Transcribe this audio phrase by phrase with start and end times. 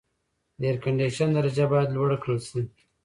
[0.59, 2.61] د اېرکنډیشن درجه باید لوړه کړل شي.